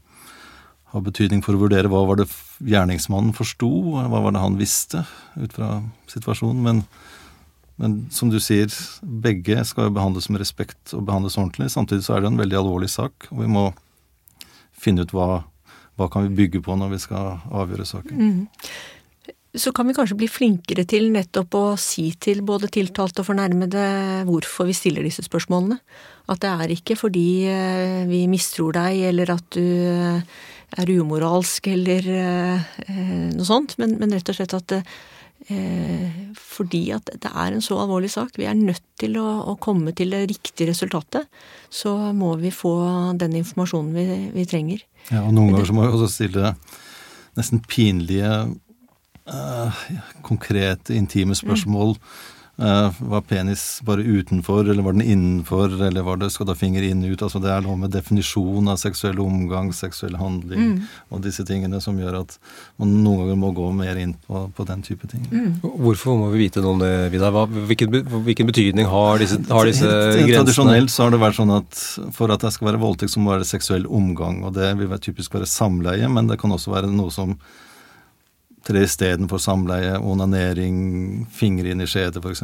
[0.93, 2.29] har betydning for å vurdere hva var det
[2.63, 5.03] gjerningsmannen forsto, hva var det han visste
[5.35, 6.61] ut fra situasjonen.
[6.63, 6.83] Men,
[7.81, 11.71] men som du sier, begge skal jo behandles med respekt og behandles ordentlig.
[11.73, 13.67] Samtidig så er det en veldig alvorlig sak, og vi må
[14.77, 15.41] finne ut hva,
[15.97, 18.21] hva kan vi bygge på når vi skal avgjøre saken.
[19.57, 23.83] Så kan vi kanskje bli flinkere til nettopp å si til både tiltalte og fornærmede
[24.27, 25.79] hvorfor vi stiller disse spørsmålene.
[26.29, 30.39] At det er ikke fordi eh, vi mistror deg, eller at du eh,
[30.77, 32.73] er umoralsk, eller eh,
[33.33, 34.81] noe sånt, men, men rett og slett at det,
[36.35, 39.93] fordi at det er en så alvorlig sak, vi er nødt til å, å komme
[39.95, 41.29] til det riktige resultatet,
[41.69, 42.73] så må vi få
[43.21, 44.81] den informasjonen vi, vi trenger.
[45.07, 46.51] Ja, og noen ganger så må vi også stille
[47.37, 48.33] nesten pinlige,
[49.33, 49.85] eh,
[50.25, 51.95] konkrete, intime spørsmål
[52.57, 56.81] Uh, var penis bare utenfor, eller var den innenfor, eller var det, skal da finger
[56.81, 57.21] inn ut?
[57.21, 60.79] altså Det er noe med definisjon av seksuell omgang, seksuell handling mm.
[61.13, 62.33] og disse tingene som gjør at
[62.81, 65.27] man noen ganger må gå mer inn på, på den type ting.
[65.29, 65.51] Mm.
[65.61, 67.37] Hvorfor må vi vite noe om det, Vidar?
[67.45, 67.93] Hvilken,
[68.25, 70.33] hvilken, betydning har disse, har disse grensene?
[70.39, 71.85] Tradisjonelt så har det vært sånn at
[72.17, 74.41] for at det skal være voldtekt, så må det være seksuell omgang.
[74.49, 77.37] Og det vil typisk være samleie, men det kan også være noe som
[78.67, 82.43] tre istedenfor samleie, onanering, fingre inn i skjede f.eks.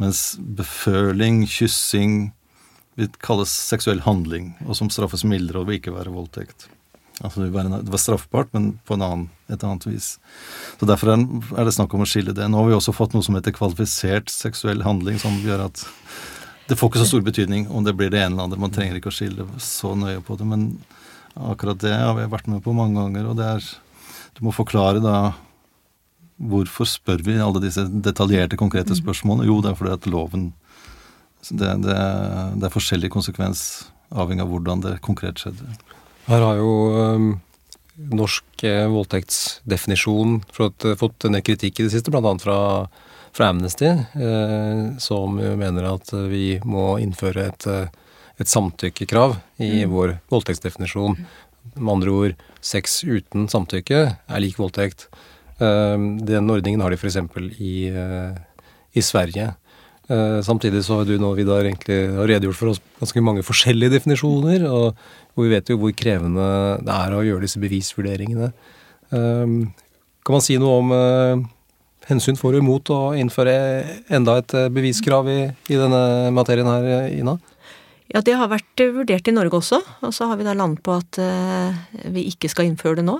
[0.00, 2.30] Mens beføling, kyssing
[3.00, 6.68] vil kalles seksuell handling, og som straffes mildere og vil ikke være voldtekt.
[7.22, 10.16] Altså det var straffbart, men på annen, et annet vis.
[10.80, 12.48] Så Derfor er det snakk om å skille det.
[12.50, 15.84] Nå har vi også fått noe som heter kvalifisert seksuell handling, som gjør at
[16.68, 18.60] det får ikke så stor betydning om det blir det ene eller andre.
[18.64, 20.48] Man trenger ikke å skille så nøye på det.
[20.48, 20.66] Men
[21.36, 23.70] akkurat det har vi vært med på mange ganger, og det er
[24.36, 25.16] du må forklare da
[26.42, 29.46] Hvorfor spør vi alle disse detaljerte, konkrete spørsmålene?
[29.46, 30.48] Jo, det er fordi at loven
[31.50, 31.94] det, det,
[32.58, 33.62] det er forskjellig konsekvens
[34.10, 35.68] avhengig av hvordan det konkret skjedde.
[36.26, 37.28] Her har jo um,
[38.14, 42.34] norsk eh, voldtektsdefinisjon fått, fått en del kritikk i det siste, bl.a.
[42.42, 42.58] Fra,
[43.34, 47.68] fra Amnesty, eh, som mener at vi må innføre et,
[48.38, 49.94] et samtykkekrav i mm.
[49.94, 51.18] vår voldtektsdefinisjon.
[51.76, 55.08] Med andre ord, sex uten samtykke er lik voldtekt.
[55.62, 57.18] Ehm, den ordningen har de f.eks.
[57.58, 58.34] I, eh,
[58.94, 59.54] i Sverige.
[60.08, 63.94] Eh, samtidig så har du nå, Vidar, egentlig har redegjort for oss ganske mange forskjellige
[63.96, 64.96] definisjoner, og
[65.38, 68.52] vi vet jo hvor krevende det er å gjøre disse bevisvurderingene.
[69.14, 69.72] Ehm,
[70.26, 71.46] kan man si noe om eh,
[72.10, 73.54] hensyn for og imot å innføre
[74.10, 77.38] enda et beviskrav i, i denne materien her, Ina?
[78.10, 80.82] Ja, det har vært eh, vurdert i Norge også, og så har vi da landet
[80.84, 81.76] på at uh,
[82.12, 83.18] vi ikke skal innføre det nå.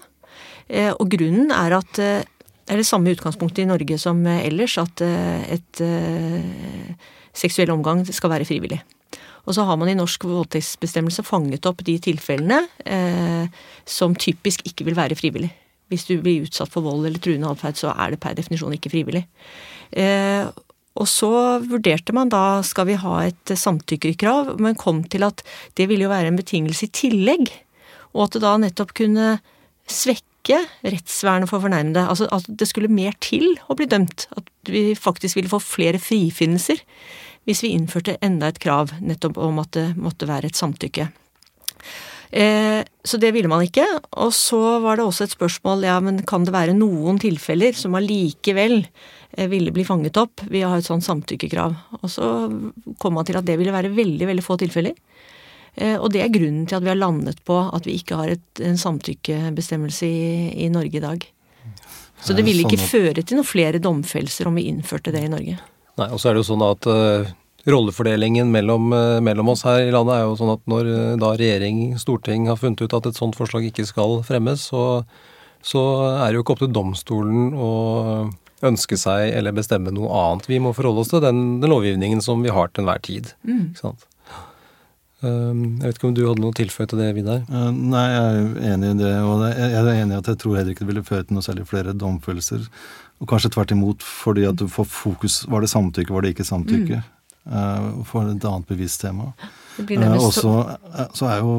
[0.66, 5.02] Uh, og grunnen er at det er det samme utgangspunktet i Norge som ellers, at
[5.02, 5.80] et
[7.36, 8.78] seksuell omgang skal være frivillig.
[9.50, 12.60] Og så har man i norsk voldtektsbestemmelse fanget opp de tilfellene
[13.84, 15.50] som typisk ikke vil være frivillig.
[15.90, 18.94] Hvis du blir utsatt for vold eller truende atferd, så er det per definisjon ikke
[18.94, 19.26] frivillig.
[21.00, 21.30] Og så
[21.64, 25.40] vurderte man da skal vi ha et samtykkekrav, men kom til at
[25.78, 27.48] det ville jo være en betingelse i tillegg.
[28.12, 29.38] Og at det da nettopp kunne
[29.88, 32.04] svekke rettsvernet for fornærmede.
[32.04, 34.28] Altså at det skulle mer til å bli dømt.
[34.36, 36.82] At vi faktisk ville få flere frifinnelser
[37.48, 41.08] hvis vi innførte enda et krav nettopp om at det måtte være et samtykke.
[42.32, 43.84] Eh, så det ville man ikke.
[44.24, 47.98] Og så var det også et spørsmål ja, men kan det være noen tilfeller som
[47.98, 48.80] allikevel
[49.32, 51.74] Eh, ville bli fanget opp ved å ha et sånt samtykkekrav.
[52.02, 52.26] Og så
[53.00, 54.96] kom man til at det ville være veldig, veldig få tilfeller.
[55.74, 58.34] Eh, og det er grunnen til at vi har landet på at vi ikke har
[58.34, 60.26] et, en samtykkebestemmelse i,
[60.66, 61.24] i, Norge i dag.
[62.22, 65.32] Så det ville ikke sånn føre til noen flere domfellelser om vi innførte det i
[65.32, 65.56] Norge.
[65.98, 67.32] Nei, og så er det jo sånn at uh,
[67.68, 71.32] rollefordelingen mellom, uh, mellom, oss her i landet er jo sånn at når uh, da
[71.38, 75.02] regjering, storting har funnet ut at et sånt forslag ikke skal fremmes, så,
[75.62, 75.82] så
[76.14, 77.72] er det jo ikke opp til domstolen å
[78.62, 80.48] ønske seg eller bestemme noe annet.
[80.50, 83.32] Vi må forholde oss til den, den lovgivningen som vi har til enhver tid.
[83.46, 83.70] Mm.
[83.72, 84.08] Ikke sant?
[85.22, 87.44] Um, jeg vet ikke om du hadde noe tilføye til det, Vidar?
[87.46, 89.12] Uh, nei, jeg er enig i det.
[89.22, 91.46] Og jeg er enig i at jeg tror heller ikke det ville føre til noe
[91.46, 92.64] særlig flere domfølelser.
[93.22, 96.46] Og kanskje tvert imot, fordi at du får fokus Var det samtykke, var det ikke
[96.48, 96.98] samtykke?
[96.98, 97.10] Mm.
[97.42, 99.32] Uh, for et annet bevisst tema.
[99.74, 101.54] Uh, og så er jo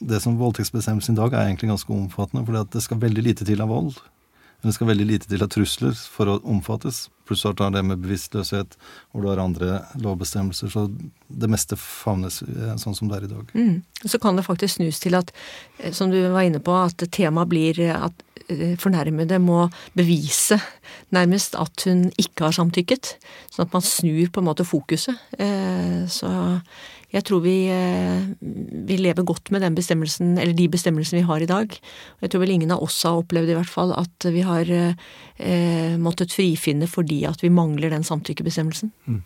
[0.00, 3.44] det som voldtektsbestemmelsen i dag er egentlig ganske omfattende, fordi at det skal veldig lite
[3.48, 3.98] til av vold.
[4.60, 7.06] Men det skal veldig lite til av trusler for å omfattes.
[7.26, 8.76] Pluss at du har det med bevisstløshet,
[9.10, 10.70] hvor du har andre lovbestemmelser.
[10.72, 10.86] Så
[11.28, 13.52] det meste favnes eh, sånn som det er i dag.
[13.56, 13.82] Mm.
[14.04, 15.32] Så kan det faktisk snus til at,
[15.78, 19.66] eh, som du var inne på, at temaet blir at eh, fornærmede må
[19.98, 20.60] bevise
[21.14, 23.16] nærmest at hun ikke har samtykket.
[23.50, 25.18] Sånn at man snur på en måte fokuset.
[26.10, 26.28] Så
[27.16, 31.40] jeg tror vi, eh, vi, lever godt med den bestemmelsen, eller de bestemmelsene vi har
[31.40, 31.72] i dag.
[32.20, 35.96] Jeg tror vel ingen av oss har opplevd i hvert fall at vi har eh,
[35.96, 38.92] måttet frifinne fordi at vi mangler den samtykkebestemmelsen.
[39.06, 39.22] Mm.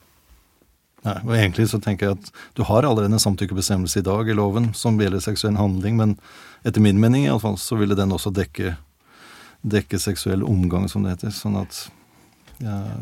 [1.00, 4.36] Nei, og Egentlig så tenker jeg at du har allerede en samtykkebestemmelse i dag i
[4.36, 6.18] loven som gjelder seksuell handling, men
[6.68, 8.76] etter min mening i alle fall, så ville den også dekke,
[9.64, 11.34] dekke seksuell omgang, som det heter.
[11.34, 11.88] sånn at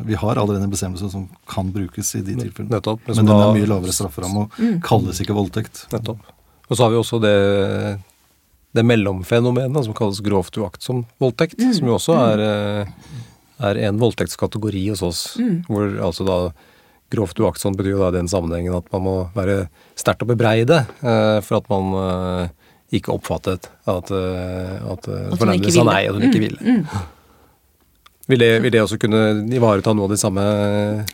[0.07, 2.77] vi har allerede en bestemmelse som kan brukes i de tilfellene.
[2.77, 4.77] Nettopp, men, men den er mye lavere strafferamme og mm.
[4.85, 5.83] kalles ikke voldtekt.
[5.91, 6.23] Nettopp.
[6.69, 7.35] Og så har vi også det,
[8.77, 11.73] det mellomfenomenet som kalles grovt uaktsom voldtekt, mm.
[11.75, 12.23] som jo også mm.
[12.29, 13.13] er, eh,
[13.71, 15.23] er, en voldtektskategori hos oss.
[15.41, 15.63] Mm.
[15.67, 16.39] Hvor altså da
[17.09, 19.63] grovt uaktsomt betyr jo da i den sammenhengen at man må være
[19.97, 22.57] sterkt å bebreide eh, for at man eh,
[22.99, 26.45] ikke oppfattet at, eh, at, at fornærmede sa nei, at hun ikke mm.
[26.45, 26.77] ville.
[28.29, 28.33] Mm.
[28.33, 29.19] Vil det, vil det, også kunne
[29.57, 30.43] ivareta noe av de samme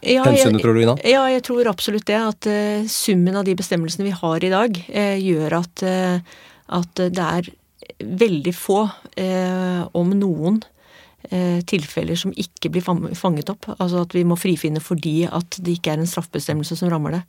[0.04, 0.95] ja, hensynene, tror du, Ina?
[1.08, 2.19] Ja, jeg tror absolutt det.
[2.19, 6.41] At uh, summen av de bestemmelsene vi har i dag, uh, gjør at, uh,
[6.75, 7.47] at, det er
[8.04, 8.82] veldig få,
[9.95, 10.63] om noen,
[11.65, 13.67] tilfeller som ikke blir fanget opp.
[13.78, 17.21] Altså at vi må frifinne fordi at det ikke er en straffbestemmelse som rammer det.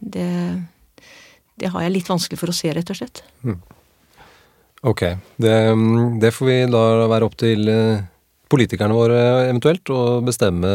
[0.00, 0.28] det.
[1.60, 3.20] Det har jeg litt vanskelig for å se, rett og slett.
[3.42, 3.58] Mm.
[4.92, 5.02] Ok.
[5.36, 5.56] Det,
[6.22, 7.68] det, får vi da være opp til
[8.48, 10.70] politikerne våre eventuelt å bestemme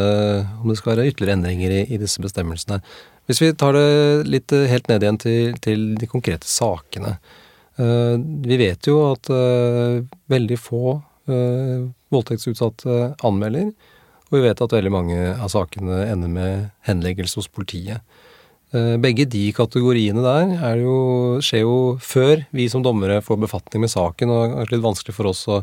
[0.62, 2.80] om det skal være ytterligere endringer i, i disse bestemmelsene.
[3.28, 7.16] Hvis vi tar det litt eh, helt ned igjen til, til de konkrete sakene.
[7.74, 8.14] Uh,
[8.46, 13.72] vi vet jo at uh, veldig få uh, voldtektsutsatte anmelder,
[14.28, 18.04] og vi vet at veldig mange av sakene ender med henleggelse hos politiet.
[18.74, 20.94] Begge de kategoriene der jo,
[21.46, 25.14] skjer jo før vi som dommere får befatning med saken, og det er litt vanskelig
[25.14, 25.60] for oss å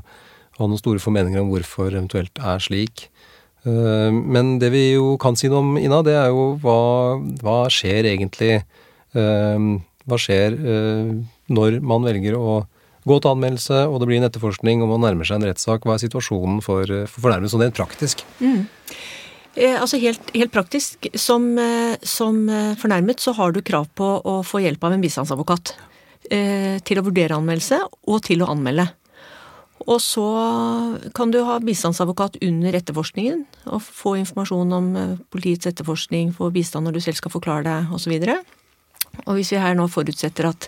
[0.62, 3.08] ha noen store formeninger om hvorfor eventuelt er slik.
[3.68, 7.58] Eh, men det vi jo kan si noe om, Ina, det er jo hva, hva
[7.70, 9.66] skjer egentlig eh,
[10.10, 11.12] Hva skjer eh,
[11.52, 12.62] når man velger å
[13.06, 15.86] gå til anmeldelse, og det blir en etterforskning, og man nærmer seg en rettssak.
[15.86, 18.22] Hva er situasjonen for, for fornærmede sånn rent praktisk?
[18.42, 18.68] Mm.
[19.58, 21.10] Eh, altså helt, helt praktisk.
[21.18, 21.54] Som,
[22.06, 22.44] som,
[22.82, 25.74] fornærmet så har du krav på å få hjelp av en bistandsadvokat.
[26.32, 28.86] Eh, til å vurdere anmeldelse og til å anmelde.
[29.88, 30.26] Og så
[31.18, 36.88] kan du ha bistandsadvokat under etterforskningen og få informasjon om eh, politiets etterforskning, få bistand
[36.88, 38.14] når du selv skal forklare deg osv.
[38.20, 38.58] Og,
[39.26, 40.68] og hvis vi her nå forutsetter at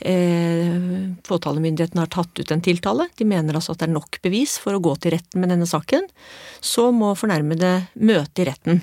[0.00, 4.56] eh, påtalemyndigheten har tatt ut en tiltale, de mener altså at det er nok bevis
[4.62, 6.08] for å gå til retten med denne saken,
[6.60, 8.82] så må fornærmede møte i retten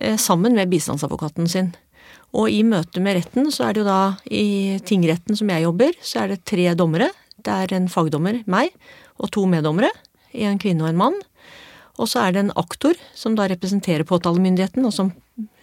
[0.00, 1.74] eh, sammen med bistandsadvokaten sin.
[2.36, 5.94] Og i møte med retten, så er det jo da i tingretten som jeg jobber,
[6.04, 7.08] så er det tre dommere
[7.46, 8.74] det er en fagdommer, meg,
[9.22, 9.92] og to meddommere.
[10.36, 11.20] En kvinne og en mann.
[11.96, 15.14] Og så er det en aktor som da representerer påtalemyndigheten, og som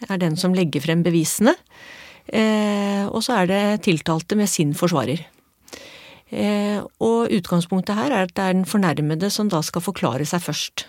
[0.10, 1.54] er den som legger frem bevisene.
[2.26, 5.22] Eh, og så er det tiltalte med sin forsvarer.
[6.34, 10.42] Eh, og utgangspunktet her er at det er den fornærmede som da skal forklare seg
[10.42, 10.88] først.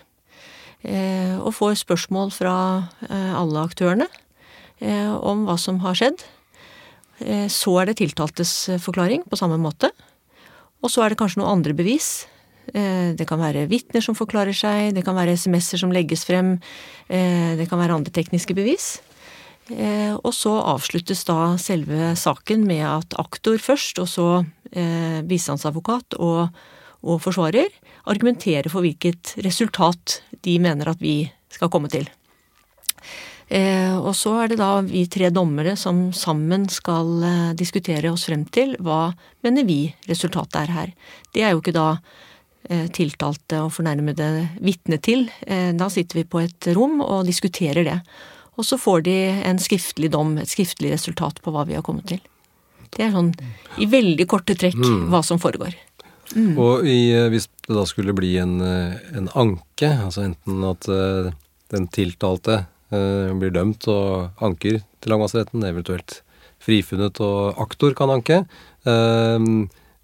[0.85, 2.55] Eh, og får spørsmål fra
[3.09, 4.07] eh, alle aktørene
[4.81, 6.25] eh, om hva som har skjedd.
[7.21, 9.91] Eh, så er det tiltaltes forklaring på samme måte.
[10.85, 12.27] Og så er det kanskje noen andre bevis.
[12.73, 16.55] Eh, det kan være vitner som forklarer seg, det kan være SMS-er som legges frem,
[17.09, 18.99] eh, det kan være andre tekniske bevis.
[19.69, 24.29] Eh, og så avsluttes da selve saken med at aktor først, og så
[24.75, 26.49] bistandsadvokat og,
[27.07, 27.69] og forsvarer
[28.11, 32.09] argumenterer for hvilket resultat de mener at vi skal komme til.
[33.47, 38.25] Eh, og så er det da vi tre dommere som sammen skal eh, diskutere oss
[38.25, 39.11] frem til hva
[39.45, 40.93] mener vi resultatet er her.
[41.29, 41.89] Det er jo ikke da
[42.69, 45.27] eh, tiltalte og fornærmede vitne til.
[45.45, 47.99] Da sitter vi på et rom og diskuterer det.
[48.55, 52.07] Og så får de en skriftlig dom, et skriftlig resultat på hva vi har kommet
[52.09, 52.23] til.
[52.95, 53.33] Det er sånn
[53.81, 55.09] i veldig korte trekk mm.
[55.11, 55.75] hva som foregår.
[56.33, 56.53] Mm.
[56.57, 60.87] Og i, hvis det da skulle bli en, en anke, altså enten at
[61.73, 66.19] den tiltalte Eh, blir dømt og anker til lagmannsretten, eventuelt
[66.61, 68.43] frifunnet og aktor kan anke.
[68.85, 69.49] Eh,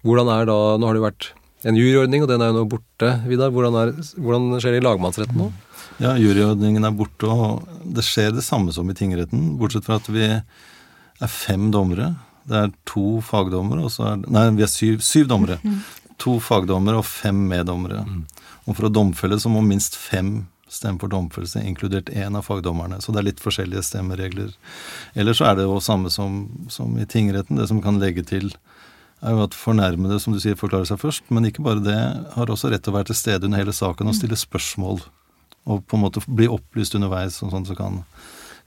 [0.02, 1.28] hvordan er da Nå har det jo vært
[1.62, 3.12] en juryordning, og den er jo nå borte.
[3.28, 5.48] Vidar, hvordan, er, hvordan skjer det i lagmannsretten nå?
[6.02, 10.08] Ja, juryordningen er borte, og det skjer det samme som i tingretten, bortsett fra at
[10.10, 12.12] vi er fem dommere.
[12.50, 15.60] Det er to fagdommere, og så er Nei, vi er syv, syv dommere.
[16.22, 18.02] To fagdommere og fem meddommere.
[18.08, 18.24] Mm.
[18.66, 20.40] Og for å domfelle så må minst fem
[20.72, 23.00] stemme for domfellelse, inkludert én av fagdommerne.
[23.00, 24.52] Så det er litt forskjellige stemmeregler.
[25.18, 27.60] Ellers så er det jo samme som, som, i tingretten.
[27.60, 28.52] Det som kan legge til,
[29.22, 31.28] er jo at fornærmede, som du sier, forklarer seg først.
[31.30, 31.98] Men ikke bare det,
[32.36, 35.04] har også rett til å være til stede under hele saken og stille spørsmål.
[35.70, 38.00] Og på en måte bli opplyst underveis, sånn, sånn så kan,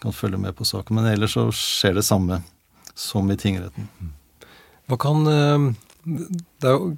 [0.04, 1.00] kan følge med på saken.
[1.00, 2.44] Men ellers så skjer det samme
[2.96, 3.90] som i tingretten.
[4.86, 5.66] Hva kan eh,
[6.06, 6.94] Det er jo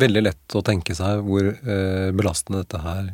[0.00, 3.10] veldig lett å tenke seg hvor eh, belastende dette her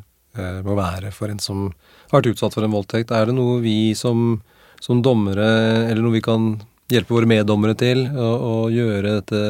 [0.66, 1.68] må være for en som
[2.08, 3.12] har vært utsatt for en voldtekt?
[3.14, 4.40] Er det noe vi som,
[4.82, 5.48] som dommere,
[5.88, 6.50] eller noe vi kan
[6.88, 9.40] hjelpe våre meddommere til å gjøre dette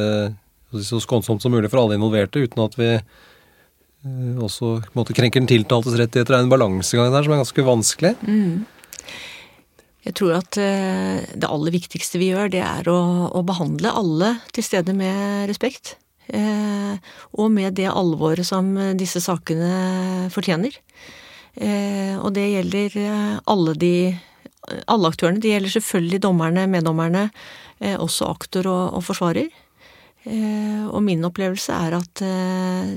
[0.85, 5.17] så skånsomt som mulig for alle involverte, uten at vi eh, også på en måte,
[5.17, 6.35] krenker den tiltaltes rettigheter?
[6.35, 8.13] Det er en balansegang der som er ganske vanskelig.
[8.27, 8.67] Mm.
[10.09, 12.99] Jeg tror at eh, det aller viktigste vi gjør, det er å,
[13.33, 15.97] å behandle alle til stede med respekt.
[16.29, 20.75] Eh, og med det alvoret som disse sakene fortjener.
[21.57, 23.95] Eh, og det gjelder eh, alle de
[24.85, 25.41] alle aktørene.
[25.41, 27.23] Det gjelder selvfølgelig dommerne, meddommerne,
[28.03, 29.47] også aktor og, og forsvarer.
[30.29, 32.91] Eh, og min opplevelse er at eh,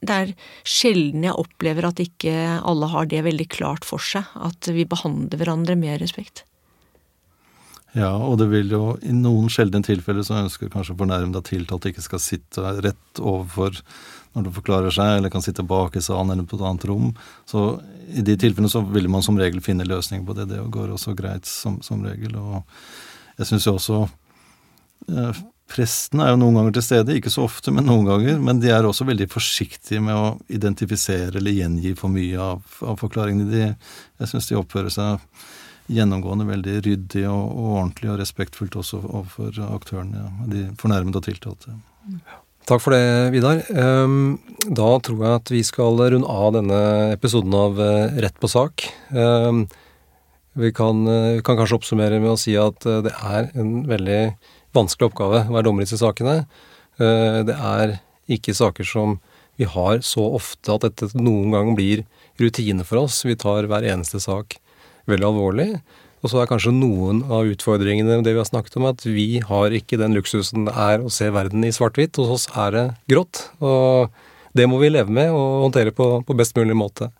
[0.00, 0.32] det er
[0.66, 4.26] sjelden jeg opplever at ikke alle har det veldig klart for seg.
[4.34, 6.47] At vi behandler hverandre med respekt.
[7.96, 11.92] Ja, og det vil jo i noen sjeldne tilfeller så ønsker kanskje fornærmede at tiltalte
[11.92, 13.78] ikke skal sitte rett overfor
[14.36, 17.10] når du forklarer seg, eller kan sitte bak i salen eller på et annet rom.
[17.48, 17.80] Så
[18.12, 20.50] i de tilfellene så vil man som regel finne løsninger på det.
[20.52, 22.36] Det går også greit som, som regel.
[22.36, 22.60] Og
[23.40, 24.02] jeg syns jo også
[25.08, 28.38] eh, Prestene er jo noen ganger til stede, ikke så ofte, men noen ganger.
[28.40, 32.96] Men de er også veldig forsiktige med å identifisere eller gjengi for mye av, av
[33.02, 33.50] forklaringene.
[33.52, 33.66] De,
[34.22, 35.26] jeg syns de oppfører seg
[35.88, 41.26] gjennomgående veldig ryddig og, og, ordentlig og respektfullt også overfor aktørene, ja, de fornærmede og
[41.28, 41.74] tiltalte.
[42.68, 43.62] Takk for det, Vidar.
[43.72, 46.80] Ehm, da tror jeg at vi skal runde av denne
[47.14, 48.84] episoden av eh, Rett på sak.
[49.16, 49.64] Ehm,
[50.58, 54.20] vi kan, vi kan kanskje oppsummere med å si at eh, det er en veldig
[54.76, 56.42] vanskelig oppgave å være dommer i disse sakene.
[57.00, 59.16] Eh, det er ikke saker som
[59.58, 62.04] vi har så ofte at dette noen gang blir
[62.38, 63.22] rutine for oss.
[63.24, 64.58] Vi tar hver eneste sak
[65.10, 65.70] veldig alvorlig.
[66.18, 69.74] Og så er kanskje noen av utfordringene det vi har snakket om, at vi har
[69.74, 72.18] ikke den luksusen det er å se verden i svart-hvitt.
[72.18, 73.44] Hos oss er det grått.
[73.62, 74.10] Og
[74.58, 77.12] det må vi leve med og håndtere på, på best mulig måte.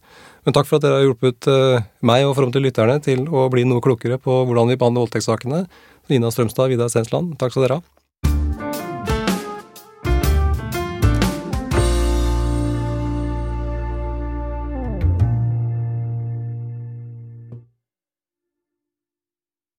[0.46, 3.66] Men takk for at dere har hjulpet eh, meg og til lytterne til å bli
[3.68, 5.66] noe klokere på hvordan vi behandler voldtektssakene.
[6.08, 7.97] Nina Strømstad, Vidar Stensland, takk skal dere ha.